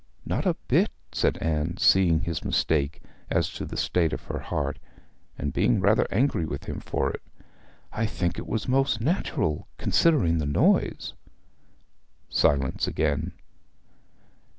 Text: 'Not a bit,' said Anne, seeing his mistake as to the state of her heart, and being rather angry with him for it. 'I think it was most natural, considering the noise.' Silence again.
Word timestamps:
'Not 0.25 0.47
a 0.47 0.55
bit,' 0.67 0.89
said 1.11 1.37
Anne, 1.41 1.77
seeing 1.77 2.21
his 2.21 2.43
mistake 2.43 3.03
as 3.29 3.51
to 3.51 3.65
the 3.65 3.77
state 3.77 4.13
of 4.13 4.23
her 4.23 4.39
heart, 4.39 4.79
and 5.37 5.53
being 5.53 5.79
rather 5.79 6.07
angry 6.09 6.43
with 6.43 6.63
him 6.63 6.79
for 6.79 7.11
it. 7.11 7.21
'I 7.93 8.07
think 8.07 8.39
it 8.39 8.47
was 8.47 8.67
most 8.67 8.99
natural, 8.99 9.67
considering 9.77 10.39
the 10.39 10.47
noise.' 10.47 11.13
Silence 12.31 12.87
again. 12.87 13.33